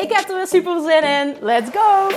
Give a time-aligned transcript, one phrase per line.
[0.00, 1.36] Ik heb er weer super zin in.
[1.40, 2.08] Let's go!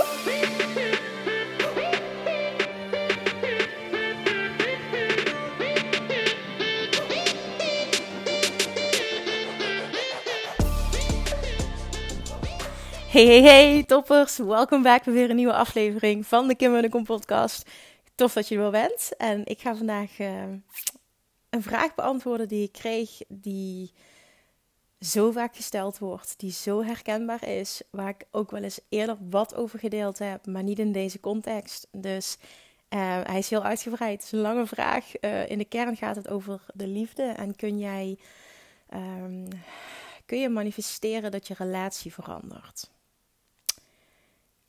[13.09, 14.37] Hey, hey, hey, toppers.
[14.37, 17.69] Welkom back bij weer een nieuwe aflevering van de Kim en de Kom podcast.
[18.15, 19.11] Tof dat je er wel bent.
[19.17, 20.43] En ik ga vandaag uh,
[21.49, 23.91] een vraag beantwoorden die ik kreeg, die
[25.05, 29.55] zo vaak gesteld wordt, die zo herkenbaar is, waar ik ook wel eens eerder wat
[29.55, 31.87] over gedeeld heb, maar niet in deze context.
[31.91, 32.37] Dus
[32.89, 34.13] uh, hij is heel uitgebreid.
[34.13, 35.11] Het is een lange vraag.
[35.21, 38.17] Uh, in de kern gaat het over de liefde en kun jij
[38.93, 39.47] um,
[40.25, 42.91] kun je manifesteren dat je relatie verandert.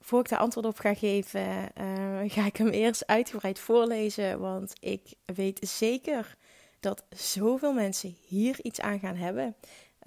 [0.00, 4.40] Voor ik daar antwoord op ga geven, uh, ga ik hem eerst uitgebreid voorlezen.
[4.40, 6.36] Want ik weet zeker
[6.80, 9.56] dat zoveel mensen hier iets aan gaan hebben.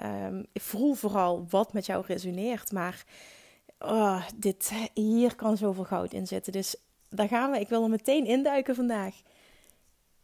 [0.04, 2.72] Um, ik voel vooral wat met jou resoneert.
[2.72, 3.04] Maar
[3.80, 6.52] oh, dit, hier kan zoveel goud in zitten.
[6.52, 6.76] Dus
[7.10, 7.60] daar gaan we.
[7.60, 9.22] Ik wil er meteen induiken vandaag.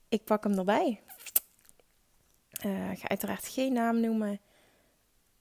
[0.09, 1.01] Ik pak hem erbij.
[2.65, 4.39] Uh, ik ga uiteraard geen naam noemen.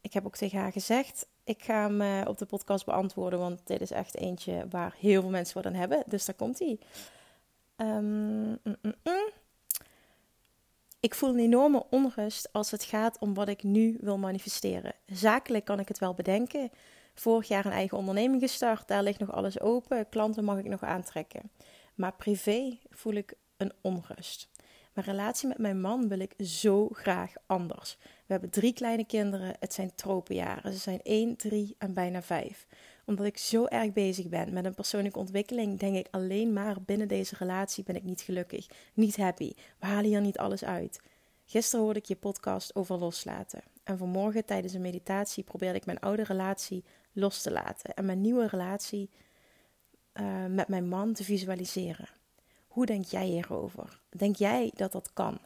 [0.01, 3.67] Ik heb ook tegen haar gezegd ik ga hem uh, op de podcast beantwoorden, want
[3.67, 6.03] dit is echt eentje waar heel veel mensen wat aan hebben.
[6.07, 6.79] Dus daar komt hij.
[7.77, 9.31] Um, mm, mm, mm.
[11.03, 14.95] Ik voel een enorme onrust als het gaat om wat ik nu wil manifesteren.
[15.07, 16.71] Zakelijk kan ik het wel bedenken.
[17.15, 20.09] Vorig jaar een eigen onderneming gestart, daar ligt nog alles open.
[20.09, 21.51] Klanten mag ik nog aantrekken.
[21.95, 24.51] Maar privé voel ik een onrust.
[24.93, 27.97] Mijn relatie met mijn man wil ik zo graag anders.
[28.01, 29.57] We hebben drie kleine kinderen.
[29.61, 30.73] Het zijn tropenjaren.
[30.73, 32.67] Ze zijn 1, 3 en bijna 5.
[33.13, 37.09] Omdat ik zo erg bezig ben met een persoonlijke ontwikkeling, denk ik alleen maar binnen
[37.09, 39.53] deze relatie ben ik niet gelukkig, niet happy.
[39.79, 41.01] We halen hier niet alles uit.
[41.45, 43.63] Gisteren hoorde ik je podcast over loslaten.
[43.85, 48.21] En vanmorgen tijdens een meditatie probeerde ik mijn oude relatie los te laten en mijn
[48.21, 49.11] nieuwe relatie
[50.15, 52.09] uh, met mijn man te visualiseren.
[52.67, 54.01] Hoe denk jij hierover?
[54.09, 55.39] Denk jij dat dat kan?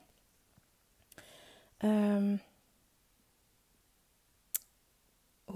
[1.79, 2.41] Um,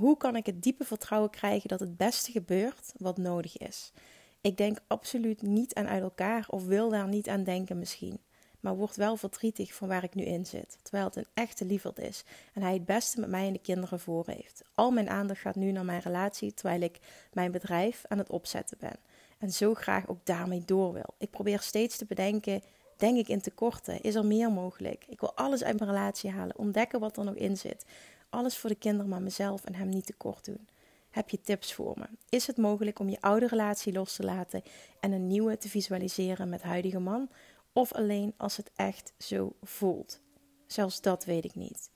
[0.00, 3.92] hoe kan ik het diepe vertrouwen krijgen dat het beste gebeurt wat nodig is?
[4.40, 8.20] Ik denk absoluut niet aan uit elkaar of wil daar niet aan denken misschien.
[8.60, 10.78] Maar word wel verdrietig van waar ik nu in zit.
[10.82, 14.00] Terwijl het een echte lieferd is en hij het beste met mij en de kinderen
[14.00, 14.62] voor heeft.
[14.74, 16.98] Al mijn aandacht gaat nu naar mijn relatie terwijl ik
[17.32, 18.96] mijn bedrijf aan het opzetten ben.
[19.38, 21.14] En zo graag ook daarmee door wil.
[21.18, 22.62] Ik probeer steeds te bedenken
[22.96, 24.00] denk ik in tekorten?
[24.00, 25.04] Is er meer mogelijk?
[25.08, 27.84] Ik wil alles uit mijn relatie halen, ontdekken wat er nog in zit
[28.30, 30.68] alles voor de kinderen, maar mezelf en hem niet tekort doen.
[31.10, 32.06] Heb je tips voor me?
[32.28, 34.62] Is het mogelijk om je oude relatie los te laten
[35.00, 37.30] en een nieuwe te visualiseren met huidige man?
[37.72, 40.20] Of alleen als het echt zo voelt?
[40.66, 41.90] Zelfs dat weet ik niet.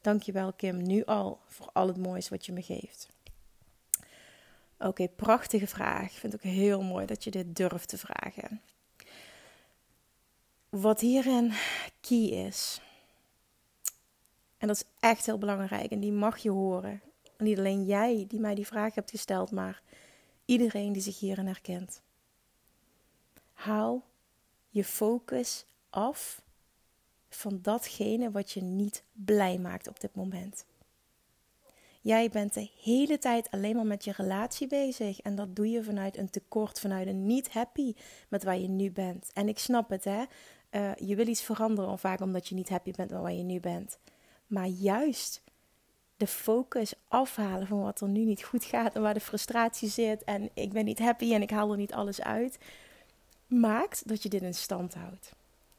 [0.00, 3.08] Dankjewel Kim, nu al, voor al het moois wat je me geeft.
[4.78, 6.04] Oké, prachtige vraag.
[6.04, 8.60] Ik vind het ook heel mooi dat je dit durft te vragen.
[10.68, 11.52] Wat hierin
[12.00, 12.80] key is,
[14.60, 17.02] en dat is echt heel belangrijk en die mag je horen.
[17.38, 19.82] niet alleen jij die mij die vraag hebt gesteld, maar
[20.44, 22.02] iedereen die zich hierin herkent.
[23.52, 24.04] Haal
[24.68, 26.42] je focus af
[27.28, 30.64] van datgene wat je niet blij maakt op dit moment.
[32.00, 35.20] Jij bent de hele tijd alleen maar met je relatie bezig.
[35.20, 37.94] En dat doe je vanuit een tekort, vanuit een niet happy
[38.28, 39.30] met waar je nu bent.
[39.34, 40.22] En ik snap het, hè.
[40.70, 43.60] Uh, je wil iets veranderen, vaak omdat je niet happy bent met waar je nu
[43.60, 43.98] bent.
[44.50, 45.42] Maar juist
[46.16, 50.24] de focus afhalen van wat er nu niet goed gaat en waar de frustratie zit
[50.24, 52.58] en ik ben niet happy en ik haal er niet alles uit,
[53.46, 55.32] maakt dat je dit in stand houdt.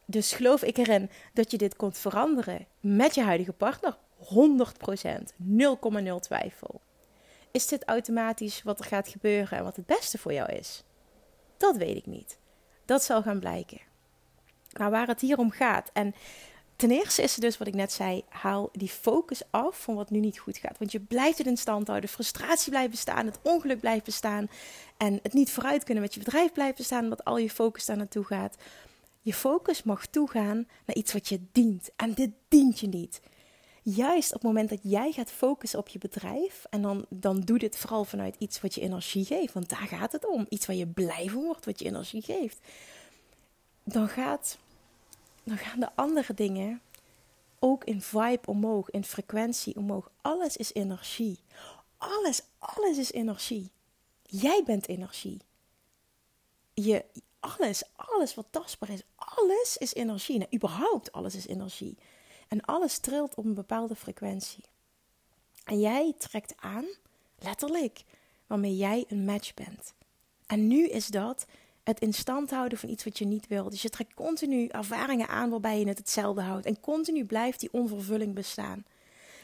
[0.05, 3.97] Dus geloof ik erin dat je dit kunt veranderen met je huidige partner.
[4.19, 4.23] 100%,
[5.37, 6.81] 0,0 twijfel.
[7.51, 10.83] Is dit automatisch wat er gaat gebeuren en wat het beste voor jou is?
[11.57, 12.37] Dat weet ik niet.
[12.85, 13.81] Dat zal gaan blijken.
[14.77, 16.15] Maar waar het hier om gaat, en
[16.81, 20.09] ten eerste is het dus wat ik net zei: haal die focus af van wat
[20.09, 20.77] nu niet goed gaat.
[20.77, 24.49] Want je blijft het in stand houden, frustratie blijft bestaan, het ongeluk blijft bestaan
[24.97, 27.97] en het niet vooruit kunnen met je bedrijf blijft bestaan, omdat al je focus daar
[27.97, 28.55] naartoe gaat.
[29.21, 33.21] Je focus mag toegaan naar iets wat je dient en dit dient je niet.
[33.83, 37.59] juist op het moment dat jij gaat focussen op je bedrijf, en dan, dan doe
[37.59, 40.45] dit vooral vanuit iets wat je energie geeft, want daar gaat het om.
[40.49, 42.59] Iets waar je blij van wordt, wat je energie geeft.
[43.83, 44.57] Dan, gaat,
[45.43, 46.81] dan gaan de andere dingen
[47.59, 50.11] ook in vibe omhoog, in frequentie omhoog.
[50.21, 51.39] Alles is energie.
[51.97, 53.71] Alles, alles is energie.
[54.23, 55.41] Jij bent energie.
[56.73, 57.05] Je,
[57.39, 60.37] alles, alles wat tastbaar is, alles is energie.
[60.37, 61.97] Nou, überhaupt alles is energie.
[62.47, 64.63] En alles trilt op een bepaalde frequentie.
[65.63, 66.85] En jij trekt aan,
[67.37, 68.03] letterlijk,
[68.47, 69.93] waarmee jij een match bent.
[70.45, 71.45] En nu is dat
[71.83, 73.69] het in stand houden van iets wat je niet wil.
[73.69, 76.65] Dus je trekt continu ervaringen aan waarbij je het hetzelfde houdt.
[76.65, 78.85] En continu blijft die onvervulling bestaan.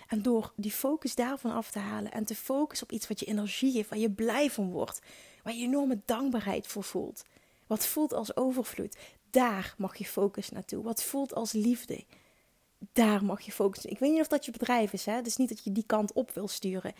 [0.07, 3.25] En door die focus daarvan af te halen en te focussen op iets wat je
[3.25, 4.99] energie geeft, waar je blij van wordt,
[5.43, 7.23] waar je enorme dankbaarheid voor voelt.
[7.67, 8.97] Wat voelt als overvloed,
[9.29, 10.83] daar mag je focus naartoe.
[10.83, 12.03] Wat voelt als liefde,
[12.93, 13.89] daar mag je focussen.
[13.89, 15.21] Ik weet niet of dat je bedrijf is, hè?
[15.21, 16.93] Is niet dat je die kant op wil sturen.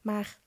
[0.00, 0.38] Maar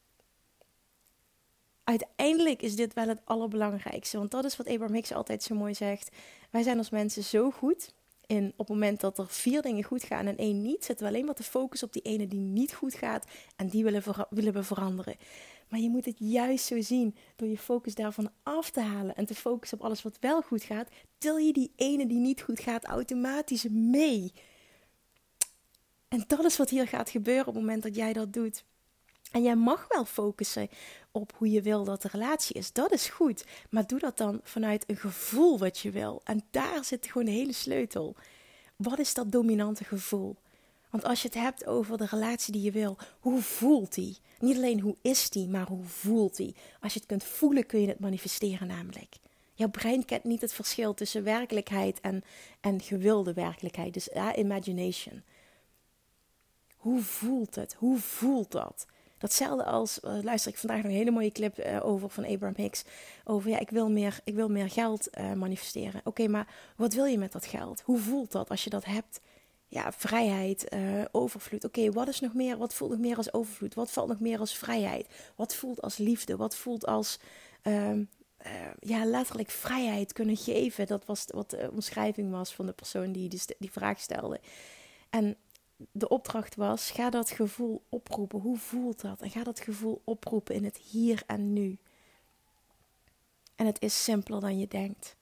[1.87, 4.17] uiteindelijk is dit wel het allerbelangrijkste.
[4.17, 6.15] Want dat is wat Abraham Hicks altijd zo mooi zegt.
[6.49, 7.93] Wij zijn als mensen zo goed.
[8.25, 11.11] En op het moment dat er vier dingen goed gaan en één niet, zetten we
[11.11, 13.25] alleen maar te focussen op die ene die niet goed gaat.
[13.55, 15.15] En die willen, willen we veranderen.
[15.69, 17.15] Maar je moet het juist zo zien.
[17.35, 20.63] Door je focus daarvan af te halen en te focussen op alles wat wel goed
[20.63, 24.33] gaat, til je die ene die niet goed gaat automatisch mee.
[26.07, 28.63] En dat is wat hier gaat gebeuren op het moment dat jij dat doet.
[29.31, 30.69] En jij mag wel focussen
[31.11, 32.71] op hoe je wil dat de relatie is.
[32.71, 33.45] Dat is goed.
[33.69, 36.21] Maar doe dat dan vanuit een gevoel wat je wil.
[36.23, 38.15] En daar zit gewoon de hele sleutel.
[38.75, 40.35] Wat is dat dominante gevoel?
[40.89, 44.17] Want als je het hebt over de relatie die je wil, hoe voelt die?
[44.39, 46.55] Niet alleen hoe is die, maar hoe voelt die?
[46.81, 49.15] Als je het kunt voelen, kun je het manifesteren namelijk.
[49.53, 52.23] Jouw brein kent niet het verschil tussen werkelijkheid en,
[52.61, 53.93] en gewilde werkelijkheid.
[53.93, 55.23] Dus ja, imagination.
[56.75, 57.73] Hoe voelt het?
[57.73, 58.85] Hoe voelt dat?
[59.17, 62.55] Datzelfde als, uh, luister ik vandaag nog een hele mooie clip uh, over van Abraham
[62.55, 62.83] Hicks.
[63.23, 66.01] Over ja, ik wil meer, ik wil meer geld uh, manifesteren.
[66.03, 67.81] Oké, maar wat wil je met dat geld?
[67.81, 69.19] Hoe voelt dat als je dat hebt?
[69.69, 70.67] Ja, vrijheid,
[71.11, 71.63] overvloed.
[71.63, 72.57] Oké, wat is nog meer?
[72.57, 73.73] Wat voelt nog meer als overvloed?
[73.73, 75.07] Wat valt nog meer als vrijheid?
[75.35, 76.35] Wat voelt als liefde?
[76.35, 77.19] Wat voelt als
[77.61, 78.03] ehm,
[78.79, 80.87] ja, letterlijk vrijheid kunnen geven?
[80.87, 84.39] Dat was wat de omschrijving was van de persoon die die, die vraag stelde.
[85.09, 85.37] En
[85.91, 88.39] de opdracht was: ga dat gevoel oproepen.
[88.39, 89.21] Hoe voelt dat?
[89.21, 91.77] En ga dat gevoel oproepen in het hier en nu.
[93.55, 95.15] En het is simpeler dan je denkt.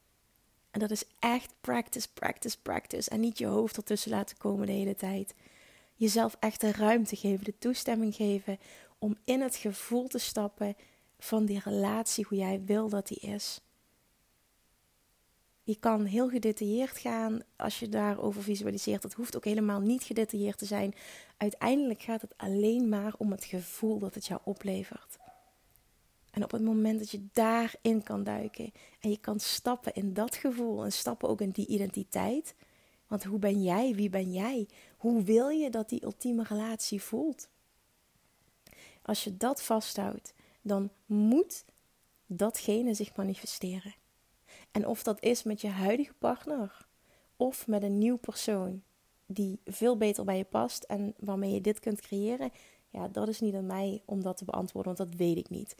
[0.71, 3.09] En dat is echt practice, practice, practice.
[3.09, 5.33] En niet je hoofd ertussen laten komen de hele tijd.
[5.95, 8.59] Jezelf echt de ruimte geven, de toestemming geven
[8.97, 10.75] om in het gevoel te stappen
[11.19, 13.61] van die relatie, hoe jij wil dat die is.
[15.65, 19.01] Je kan heel gedetailleerd gaan als je daarover visualiseert.
[19.01, 20.93] Dat hoeft ook helemaal niet gedetailleerd te zijn.
[21.37, 25.17] Uiteindelijk gaat het alleen maar om het gevoel dat het jou oplevert.
[26.31, 30.35] En op het moment dat je daarin kan duiken en je kan stappen in dat
[30.35, 32.55] gevoel en stappen ook in die identiteit.
[33.07, 33.95] Want hoe ben jij?
[33.95, 34.67] Wie ben jij?
[34.97, 37.49] Hoe wil je dat die ultieme relatie voelt?
[39.01, 41.65] Als je dat vasthoudt, dan moet
[42.25, 43.95] datgene zich manifesteren.
[44.75, 46.87] En of dat is met je huidige partner
[47.35, 48.83] of met een nieuw persoon
[49.25, 52.51] die veel beter bij je past en waarmee je dit kunt creëren,
[52.89, 55.75] ja, dat is niet aan mij om dat te beantwoorden, want dat weet ik niet.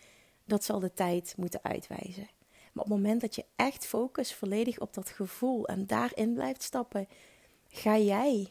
[0.45, 2.29] Dat zal de tijd moeten uitwijzen.
[2.73, 6.63] Maar op het moment dat je echt focust volledig op dat gevoel en daarin blijft
[6.63, 7.07] stappen,
[7.67, 8.47] ga jij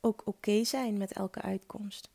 [0.00, 2.10] ook oké zijn met elke uitkomst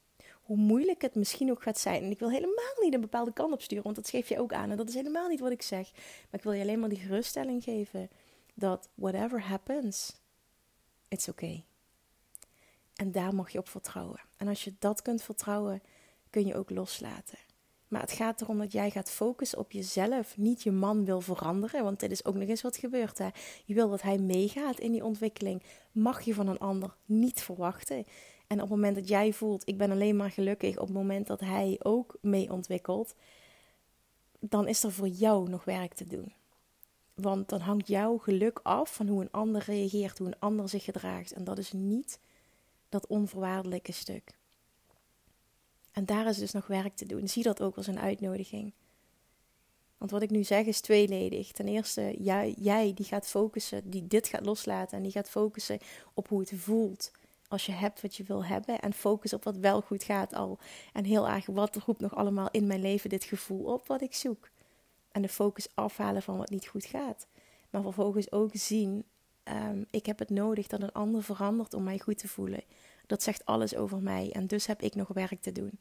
[0.45, 2.03] hoe moeilijk het misschien ook gaat zijn.
[2.03, 4.53] En ik wil helemaal niet een bepaalde kant op sturen, want dat geef je ook
[4.53, 4.71] aan.
[4.71, 5.91] En dat is helemaal niet wat ik zeg.
[5.93, 8.09] Maar ik wil je alleen maar die geruststelling geven
[8.53, 10.15] dat whatever happens,
[11.07, 11.65] it's okay.
[12.95, 14.19] En daar mag je op vertrouwen.
[14.37, 15.81] En als je dat kunt vertrouwen,
[16.29, 17.37] kun je ook loslaten.
[17.87, 20.37] Maar het gaat erom dat jij gaat focussen op jezelf.
[20.37, 23.17] Niet je man wil veranderen, want dit is ook nog eens wat gebeurt.
[23.17, 23.29] Hè?
[23.65, 25.63] Je wil dat hij meegaat in die ontwikkeling.
[25.91, 28.05] Mag je van een ander niet verwachten.
[28.47, 31.27] En op het moment dat jij voelt, ik ben alleen maar gelukkig op het moment
[31.27, 33.15] dat hij ook mee ontwikkelt,
[34.39, 36.33] dan is er voor jou nog werk te doen.
[37.13, 40.83] Want dan hangt jouw geluk af van hoe een ander reageert, hoe een ander zich
[40.83, 41.31] gedraagt.
[41.31, 42.19] En dat is niet
[42.89, 44.37] dat onvoorwaardelijke stuk.
[45.91, 47.27] En daar is dus nog werk te doen.
[47.27, 48.73] Zie dat ook als een uitnodiging.
[49.97, 51.51] Want wat ik nu zeg is tweeledig.
[51.51, 55.79] Ten eerste, jij, jij die gaat focussen, die dit gaat loslaten en die gaat focussen
[56.13, 57.11] op hoe het voelt
[57.47, 60.59] als je hebt wat je wil hebben en focus op wat wel goed gaat al.
[60.93, 64.13] En heel erg, wat roept nog allemaal in mijn leven dit gevoel op wat ik
[64.13, 64.49] zoek.
[65.11, 67.27] En de focus afhalen van wat niet goed gaat.
[67.69, 69.03] Maar vervolgens ook zien,
[69.43, 72.63] um, ik heb het nodig dat een ander verandert om mij goed te voelen.
[73.07, 75.79] Dat zegt alles over mij en dus heb ik nog werk te doen.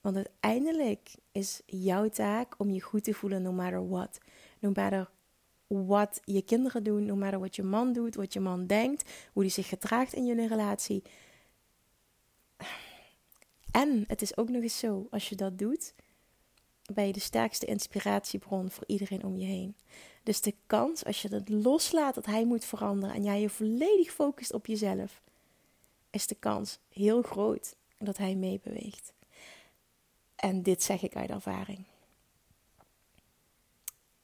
[0.00, 4.18] Want uiteindelijk is jouw taak om je goed te voelen no matter what.
[4.58, 5.10] No matter
[5.66, 9.42] wat je kinderen doen, no matter wat je man doet, wat je man denkt, hoe
[9.42, 11.02] hij zich gedraagt in jullie relatie.
[13.70, 15.94] En het is ook nog eens zo, als je dat doet,
[16.94, 19.76] ben je de sterkste inspiratiebron voor iedereen om je heen.
[20.22, 24.12] Dus de kans, als je het loslaat dat hij moet veranderen en jij je volledig
[24.12, 25.22] focust op jezelf,
[26.10, 29.12] is de kans heel groot dat hij meebeweegt.
[30.36, 31.84] En dit zeg ik uit ervaring.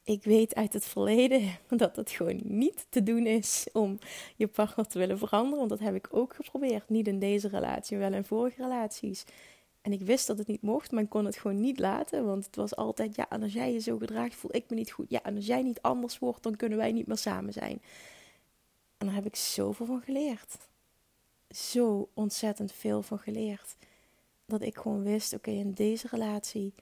[0.04, 3.98] Ik weet uit het verleden dat het gewoon niet te doen is om
[4.36, 5.58] je partner te willen veranderen.
[5.58, 6.88] Want dat heb ik ook geprobeerd.
[6.88, 9.24] Niet in deze relatie, wel in vorige relaties.
[9.82, 12.26] En ik wist dat het niet mocht, maar ik kon het gewoon niet laten.
[12.26, 14.90] Want het was altijd, ja, en als jij je zo gedraagt, voel ik me niet
[14.90, 15.10] goed.
[15.10, 17.82] Ja, en als jij niet anders wordt, dan kunnen wij niet meer samen zijn.
[18.98, 20.56] En daar heb ik zoveel van geleerd.
[21.48, 23.76] Zo ontzettend veel van geleerd.
[24.46, 26.74] Dat ik gewoon wist, oké, in deze relatie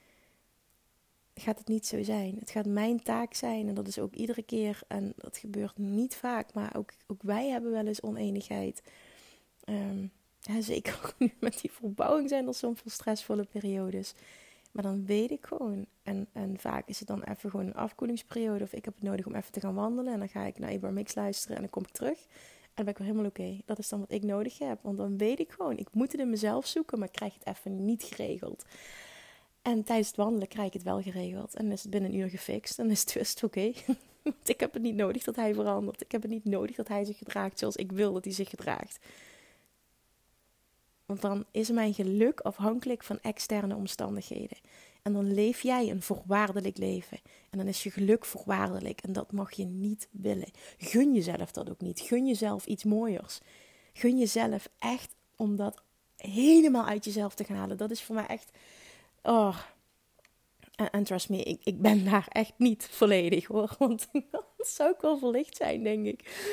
[1.41, 2.37] gaat het niet zo zijn.
[2.39, 6.17] Het gaat mijn taak zijn en dat is ook iedere keer, en dat gebeurt niet
[6.17, 8.83] vaak, maar ook, ook wij hebben wel eens oneenigheid.
[10.41, 14.15] Ja, zeker nu met die verbouwing zijn er soms wel stressvolle periodes.
[14.73, 15.87] Maar dan weet ik gewoon.
[16.03, 18.65] En, en vaak is het dan even gewoon een afkoelingsperiode.
[18.65, 20.13] Of ik heb het nodig om even te gaan wandelen.
[20.13, 22.19] En dan ga ik naar Ibar Mix luisteren en dan kom ik terug.
[22.61, 23.61] En dan ben ik weer helemaal oké.
[23.65, 24.79] Dat is dan wat ik nodig heb.
[24.83, 27.57] Want dan weet ik gewoon, ik moet het in mezelf zoeken, maar ik krijg het
[27.57, 28.65] even niet geregeld.
[29.63, 31.55] En tijdens het wandelen krijg ik het wel geregeld.
[31.55, 32.79] En is het binnen een uur gefixt.
[32.79, 33.73] En is het oké.
[34.23, 36.01] Want ik heb het niet nodig dat hij verandert.
[36.01, 38.49] Ik heb het niet nodig dat hij zich gedraagt zoals ik wil dat hij zich
[38.49, 38.99] gedraagt.
[41.07, 44.59] Want dan is mijn geluk afhankelijk van externe omstandigheden.
[45.03, 47.19] En dan leef jij een voorwaardelijk leven.
[47.51, 49.01] En dan is je geluk voorwaardelijk.
[49.01, 50.51] En dat mag je niet willen.
[50.79, 52.01] Gun jezelf dat ook niet.
[52.01, 53.41] Gun jezelf iets mooiers.
[53.93, 55.83] Gun jezelf echt om dat
[56.17, 57.77] helemaal uit jezelf te gaan halen.
[57.77, 58.51] Dat is voor mij echt.
[59.23, 59.59] Oh.
[60.91, 63.75] En, trust me, ik, ik ben daar echt niet volledig hoor.
[63.79, 66.49] Want dat zou ik wel verlicht zijn, denk ik.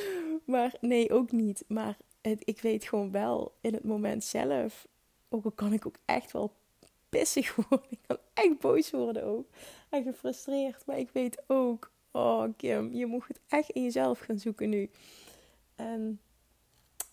[0.45, 1.63] Maar nee, ook niet.
[1.67, 1.97] Maar
[2.39, 4.87] ik weet gewoon wel in het moment zelf,
[5.29, 6.53] ook al kan ik ook echt wel
[7.09, 7.87] pissig worden.
[7.89, 9.47] Ik kan echt boos worden ook.
[9.89, 10.85] En gefrustreerd.
[10.85, 14.89] Maar ik weet ook, oh Kim, je moet het echt in jezelf gaan zoeken nu.
[15.75, 16.21] En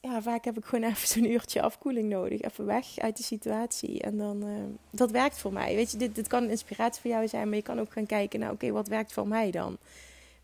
[0.05, 2.41] ja, vaak heb ik gewoon even zo'n uurtje afkoeling nodig.
[2.41, 4.01] Even weg uit de situatie.
[4.01, 5.75] En dan, uh, dat werkt voor mij.
[5.75, 7.49] Weet je, dit, dit kan een inspiratie voor jou zijn.
[7.49, 9.79] Maar je kan ook gaan kijken naar, oké, wat werkt voor mij dan?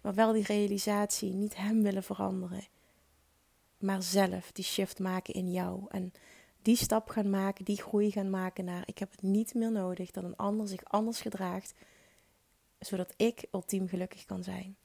[0.01, 2.63] Maar wel die realisatie, niet hem willen veranderen
[3.81, 5.81] maar zelf die shift maken in jou.
[5.89, 6.13] En
[6.63, 10.11] die stap gaan maken, die groei gaan maken naar ik heb het niet meer nodig
[10.11, 11.75] dat een ander zich anders gedraagt,
[12.79, 14.77] zodat ik ultiem gelukkig kan zijn.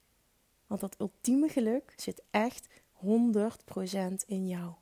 [0.67, 2.67] Want dat ultieme geluk zit echt
[3.05, 4.73] 100% in jou.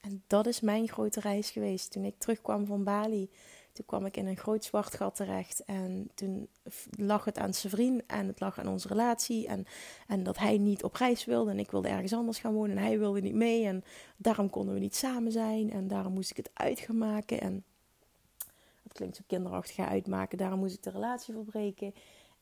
[0.00, 3.30] En dat is mijn grote reis geweest toen ik terugkwam van Bali.
[3.72, 5.64] Toen kwam ik in een groot zwart gat terecht.
[5.64, 6.48] En toen
[6.90, 9.46] lag het aan zijn en het lag aan onze relatie.
[9.46, 9.66] En,
[10.06, 12.82] en dat hij niet op reis wilde en ik wilde ergens anders gaan wonen en
[12.82, 13.66] hij wilde niet mee.
[13.66, 13.84] En
[14.16, 17.40] daarom konden we niet samen zijn en daarom moest ik het uit gaan maken.
[17.40, 17.64] En
[18.82, 20.38] dat klinkt zo kinderachtig uitmaken.
[20.38, 21.94] Daarom moest ik de relatie verbreken.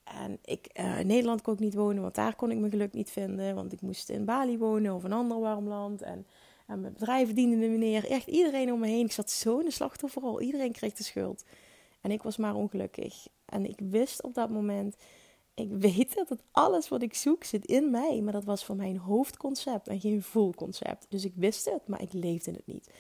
[0.05, 2.93] En ik, uh, in Nederland kon ik niet wonen, want daar kon ik mijn geluk
[2.93, 3.55] niet vinden.
[3.55, 6.03] Want ik moest in Bali wonen of een ander warm land.
[6.03, 6.27] En
[6.67, 8.11] en mijn bedrijf diende meneer.
[8.11, 9.05] Echt iedereen om me heen.
[9.05, 10.41] Ik zat zo in de slachtofferrol.
[10.41, 11.45] Iedereen kreeg de schuld.
[12.01, 13.27] En ik was maar ongelukkig.
[13.45, 14.97] En ik wist op dat moment...
[15.55, 18.21] Ik weet dat alles wat ik zoek zit in mij.
[18.21, 21.07] Maar dat was voor mij een hoofdconcept en geen voelconcept.
[21.09, 22.91] Dus ik wist het, maar ik leefde het niet.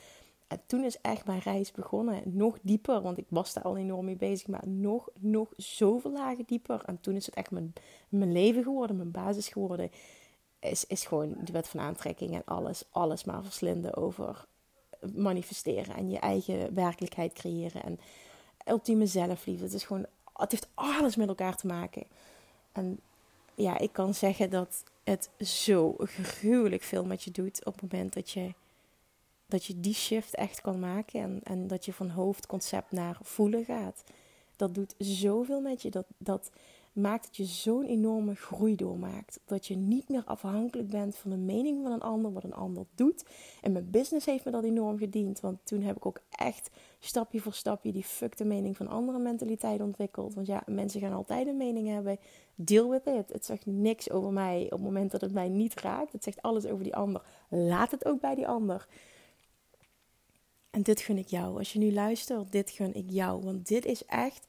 [0.46, 2.22] En toen is echt mijn reis begonnen.
[2.24, 4.46] Nog dieper, want ik was daar al enorm mee bezig.
[4.46, 6.82] Maar nog, nog zoveel lagen dieper.
[6.84, 7.72] En toen is het echt mijn,
[8.08, 9.90] mijn leven geworden, mijn basis geworden
[10.70, 14.46] is, is gewoon de wet van aantrekking en alles, alles maar verslinden over
[15.14, 18.00] manifesteren en je eigen werkelijkheid creëren en
[18.66, 19.64] ultieme zelfliefde.
[19.64, 22.04] Het is gewoon, het heeft alles met elkaar te maken.
[22.72, 23.00] En
[23.54, 28.12] ja, ik kan zeggen dat het zo gruwelijk veel met je doet op het moment
[28.12, 28.54] dat je,
[29.46, 33.64] dat je die shift echt kan maken en, en dat je van hoofdconcept naar voelen
[33.64, 34.04] gaat.
[34.56, 35.90] Dat doet zoveel met je.
[35.90, 36.50] Dat, dat,
[36.94, 39.40] maakt dat je zo'n enorme groei doormaakt.
[39.44, 42.84] Dat je niet meer afhankelijk bent van de mening van een ander, wat een ander
[42.94, 43.24] doet.
[43.60, 45.40] En mijn business heeft me dat enorm gediend.
[45.40, 46.70] Want toen heb ik ook echt
[47.00, 50.34] stapje voor stapje die fuck de mening van andere mentaliteit ontwikkeld.
[50.34, 52.18] Want ja, mensen gaan altijd een mening hebben.
[52.54, 53.32] Deal with it.
[53.32, 56.12] Het zegt niks over mij op het moment dat het mij niet raakt.
[56.12, 57.22] Het zegt alles over die ander.
[57.48, 58.86] Laat het ook bij die ander.
[60.75, 61.59] En dit gun ik jou.
[61.59, 63.43] Als je nu luistert, dit gun ik jou.
[63.43, 64.47] Want dit is echt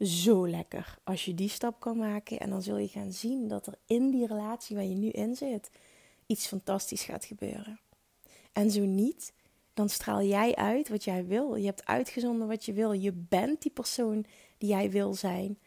[0.00, 2.40] zo lekker als je die stap kan maken.
[2.40, 5.36] En dan zul je gaan zien dat er in die relatie waar je nu in
[5.36, 5.70] zit
[6.26, 7.80] iets fantastisch gaat gebeuren.
[8.52, 9.32] En zo niet,
[9.74, 11.54] dan straal jij uit wat jij wil.
[11.54, 12.92] Je hebt uitgezonden wat je wil.
[12.92, 14.24] Je bent die persoon
[14.58, 15.58] die jij wil zijn.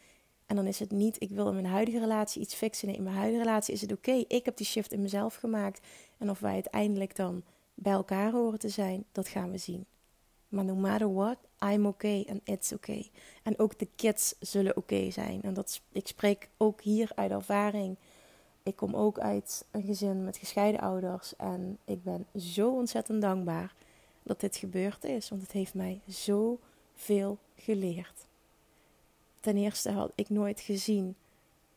[0.46, 2.88] En dan is het niet, ik wil in mijn huidige relatie iets fixen.
[2.88, 4.24] Nee, in mijn huidige relatie is het oké.
[4.28, 5.88] Ik heb die shift in mezelf gemaakt.
[6.18, 7.44] En of wij uiteindelijk dan
[7.82, 9.86] bij elkaar horen te zijn, dat gaan we zien.
[10.48, 13.12] Maar no matter what, I'm okay en it's okay.
[13.44, 15.42] En ook de kids zullen oké zijn.
[15.42, 17.98] En dat, ik spreek ook hier uit ervaring.
[18.64, 21.36] Ik kom ook uit een gezin met gescheiden ouders.
[21.36, 23.76] En ik ben zo ontzettend dankbaar
[24.24, 25.30] dat dit gebeurd is.
[25.30, 28.28] Want het heeft mij zoveel geleerd.
[29.40, 31.16] Ten eerste had ik nooit gezien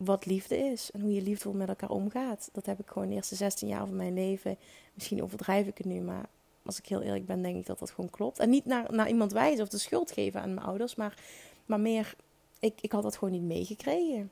[0.04, 2.48] wat liefde is en hoe je liefdevol met elkaar omgaat.
[2.52, 4.56] Dat heb ik gewoon de eerste 16 jaar van mijn leven.
[4.94, 6.26] Misschien overdrijf ik het nu, maar
[6.64, 8.38] als ik heel eerlijk ben, denk ik dat dat gewoon klopt.
[8.38, 11.18] En niet naar, naar iemand wijzen of de schuld geven aan mijn ouders, maar,
[11.66, 12.14] maar meer,
[12.58, 14.30] ik, ik had dat gewoon niet meegekregen.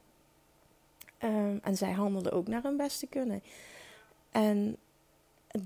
[1.24, 3.42] Um, en zij handelden ook naar hun best te kunnen.
[4.30, 4.76] En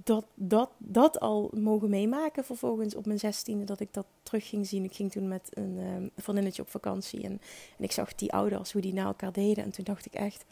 [0.04, 4.66] dat, dat, dat al mogen meemaken vervolgens op mijn zestiende, dat ik dat terug ging
[4.66, 4.84] zien.
[4.84, 7.40] Ik ging toen met een um, vriendinnetje op vakantie en,
[7.78, 9.64] en ik zag die ouders, hoe die naar elkaar deden.
[9.64, 10.44] En toen dacht ik echt,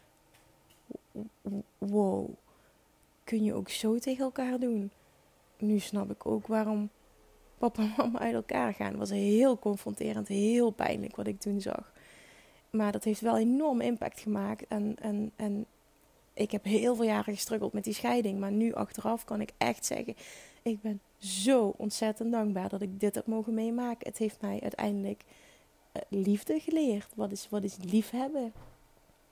[1.79, 2.29] wow,
[3.25, 4.91] kun je ook zo tegen elkaar doen?
[5.59, 6.91] Nu snap ik ook waarom
[7.59, 8.89] papa en mama uit elkaar gaan.
[8.89, 11.93] Het was heel confronterend, heel pijnlijk wat ik toen zag.
[12.71, 14.67] Maar dat heeft wel enorm impact gemaakt.
[14.69, 15.67] En, en, en
[16.35, 18.39] ik heb heel veel jaren gestruggeld met die scheiding.
[18.39, 20.15] Maar nu achteraf kan ik echt zeggen:
[20.63, 24.09] ik ben zo ontzettend dankbaar dat ik dit heb mogen meemaken.
[24.09, 25.23] Het heeft mij uiteindelijk
[25.93, 27.09] eh, liefde geleerd.
[27.15, 28.53] Wat is, wat is liefhebben?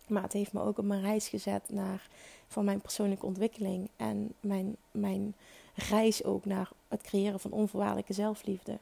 [0.07, 2.09] Maar het heeft me ook op mijn reis gezet naar
[2.47, 3.89] van mijn persoonlijke ontwikkeling.
[3.97, 5.35] En mijn, mijn
[5.75, 8.79] reis ook naar het creëren van onvoorwaardelijke zelfliefde.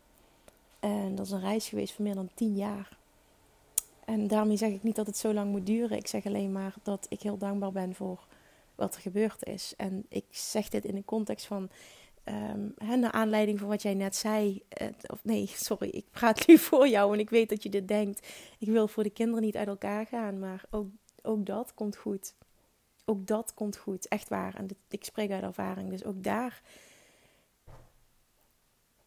[0.80, 2.98] En dat is een reis geweest van meer dan tien jaar.
[4.08, 5.96] En daarmee zeg ik niet dat het zo lang moet duren.
[5.96, 8.26] Ik zeg alleen maar dat ik heel dankbaar ben voor
[8.74, 9.74] wat er gebeurd is.
[9.76, 11.71] En ik zeg dit in de context van.
[12.25, 14.62] Um, naar aanleiding van wat jij net zei.
[14.82, 17.88] Uh, of nee, sorry, ik praat nu voor jou en ik weet dat je dit
[17.88, 18.26] denkt.
[18.58, 20.88] Ik wil voor de kinderen niet uit elkaar gaan, maar ook,
[21.23, 22.34] ook dat komt goed.
[23.04, 24.54] Ook dat komt goed, echt waar.
[24.54, 26.62] En dit, ik spreek uit ervaring, dus ook daar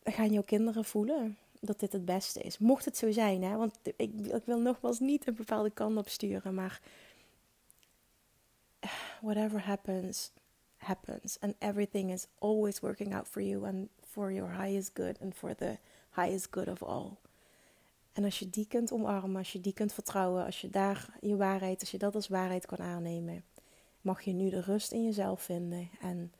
[0.03, 2.57] gaan jouw kinderen voelen dat dit het beste is.
[2.57, 3.55] Mocht het zo zijn, hè?
[3.55, 6.81] want ik, ik wil nogmaals niet een bepaalde kant op sturen, maar
[9.21, 10.31] whatever happens,
[10.77, 11.39] happens.
[11.39, 15.55] And everything is always working out for you and for your highest good and for
[15.55, 15.77] the
[16.15, 17.17] highest good of all.
[18.13, 21.35] En als je die kunt omarmen, als je die kunt vertrouwen, als je daar je
[21.35, 23.43] waarheid, als je dat als waarheid kan aannemen,
[24.01, 26.33] mag je nu de rust in jezelf vinden en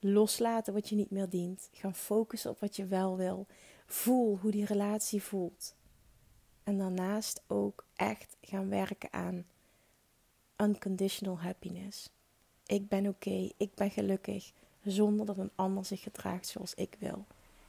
[0.00, 1.68] loslaten wat je niet meer dient.
[1.72, 3.46] Gaan focussen op wat je wel wil.
[3.86, 5.74] Voel hoe die relatie voelt.
[6.62, 9.44] En daarnaast ook echt gaan werken aan
[10.56, 12.10] unconditional happiness.
[12.66, 14.52] Ik ben oké, ik ben gelukkig,
[14.84, 17.24] zonder dat een ander zich gedraagt zoals ik wil.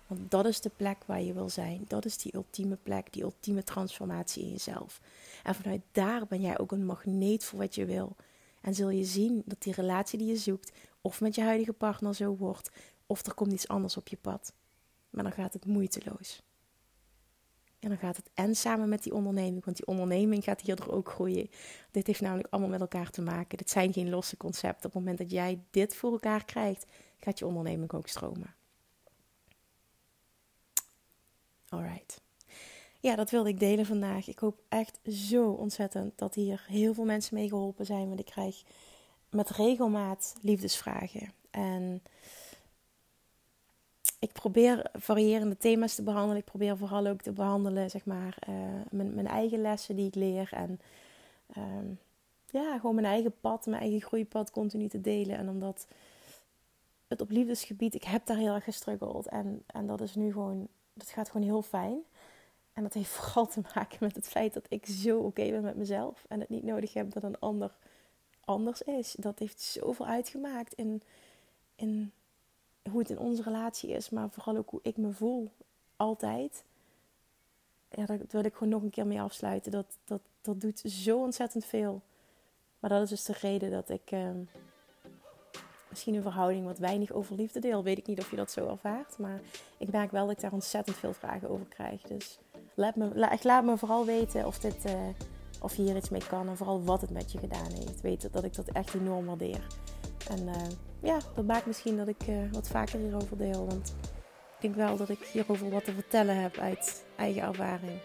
[0.07, 1.85] Want dat is de plek waar je wil zijn.
[1.87, 5.01] Dat is die ultieme plek, die ultieme transformatie in jezelf.
[5.43, 8.15] En vanuit daar ben jij ook een magneet voor wat je wil.
[8.61, 12.15] En zul je zien dat die relatie die je zoekt, of met je huidige partner
[12.15, 12.71] zo wordt,
[13.05, 14.53] of er komt iets anders op je pad.
[15.09, 16.41] Maar dan gaat het moeiteloos.
[17.79, 21.09] En dan gaat het en samen met die onderneming, want die onderneming gaat hierdoor ook
[21.09, 21.49] groeien.
[21.91, 23.57] Dit heeft namelijk allemaal met elkaar te maken.
[23.57, 24.85] Dit zijn geen losse concepten.
[24.85, 26.85] Op het moment dat jij dit voor elkaar krijgt,
[27.19, 28.55] gaat je onderneming ook stromen.
[31.69, 32.21] Alright.
[32.99, 34.27] Ja, dat wilde ik delen vandaag.
[34.27, 38.07] Ik hoop echt zo ontzettend dat hier heel veel mensen mee geholpen zijn.
[38.07, 38.63] Want ik krijg
[39.29, 41.33] met regelmaat liefdesvragen.
[41.51, 42.03] En
[44.41, 46.37] probeer variërende thema's te behandelen.
[46.37, 48.55] Ik probeer vooral ook te behandelen, zeg maar, uh,
[48.89, 50.49] mijn, mijn, eigen lessen die ik leer.
[50.51, 50.79] En
[51.57, 51.63] uh,
[52.49, 55.37] ja, gewoon mijn eigen pad, mijn eigen groeipad continu te delen.
[55.37, 55.87] En omdat
[57.07, 59.27] het op liefdesgebied, ik heb daar heel erg gestruggeld.
[59.27, 61.99] En, en dat is nu gewoon, dat gaat gewoon heel fijn.
[62.73, 65.75] En dat heeft vooral te maken met het feit dat ik zo oké ben met
[65.75, 66.25] mezelf.
[66.27, 67.77] En het niet nodig heb dat een ander
[68.45, 69.15] anders is.
[69.19, 71.01] Dat heeft zoveel uitgemaakt in,
[71.75, 72.11] in
[72.89, 75.51] hoe het in onze relatie is, maar vooral ook hoe ik me voel.
[75.95, 76.63] Altijd.
[77.89, 79.71] Ja, daar wil ik gewoon nog een keer mee afsluiten.
[79.71, 82.01] Dat, dat, dat doet zo ontzettend veel.
[82.79, 84.29] Maar dat is dus de reden dat ik uh,
[85.89, 87.83] misschien een verhouding wat weinig over liefde deel.
[87.83, 89.17] Weet ik niet of je dat zo ervaart.
[89.17, 89.41] Maar
[89.77, 92.01] ik merk wel dat ik daar ontzettend veel vragen over krijg.
[92.01, 92.39] Dus
[92.73, 94.93] laat me, laat, laat me vooral weten of, dit, uh,
[95.61, 96.47] of je hier iets mee kan.
[96.47, 98.01] En vooral wat het met je gedaan heeft.
[98.01, 99.67] Weet dat ik dat echt enorm waardeer.
[100.29, 100.53] En uh,
[101.01, 103.65] ja, dat maakt misschien dat ik uh, wat vaker hierover deel.
[103.65, 103.95] Want
[104.55, 107.99] ik denk wel dat ik hierover wat te vertellen heb uit eigen ervaring.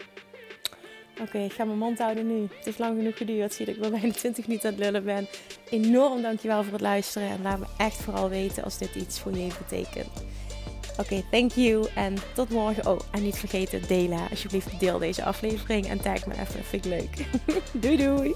[1.21, 2.47] Oké, ik ga mijn mond houden nu.
[2.57, 3.53] Het is lang genoeg geduurd.
[3.53, 5.27] Zie dat ik wel bijna 20 minuten aan het lullen ben.
[5.69, 7.29] Enorm dankjewel voor het luisteren.
[7.29, 10.25] En laat me echt vooral weten als dit iets voor je heeft betekend.
[10.99, 12.87] Oké, thank you en tot morgen.
[12.87, 14.29] Oh, en niet vergeten, delen.
[14.29, 16.63] Alsjeblieft, deel deze aflevering en tag me even.
[16.63, 17.25] Vind ik leuk.
[17.83, 18.35] doei doei.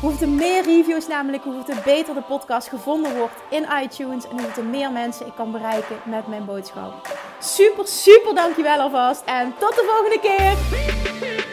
[0.00, 4.28] Hoeveel er meer reviews namelijk, hoeveel er beter de podcast gevonden wordt in iTunes.
[4.28, 7.16] En hoeveel er meer mensen ik kan bereiken met mijn boodschap.
[7.40, 9.22] Super, super dankjewel alvast.
[9.24, 11.47] En tot de volgende keer.